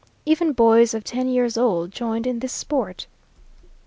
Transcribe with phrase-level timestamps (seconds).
[0.25, 3.05] Even boys of ten years old joined in this sport.